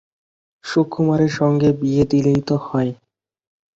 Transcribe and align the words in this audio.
সুকুমারের 0.65 1.31
সঙ্গে 1.39 1.69
বিয়ে 1.81 2.03
দিলেই 2.05 2.41
তো 2.47 2.55
হয়। 2.67 2.91